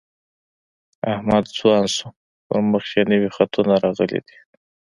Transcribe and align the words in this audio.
احمد 1.13 1.45
ځوان 1.57 1.85
شو 1.95 2.07
په 2.47 2.55
مخ 2.69 2.83
یې 2.95 3.03
نوي 3.11 3.29
خطونه 3.35 3.73
راغلي 3.83 4.19
دي. 4.27 4.37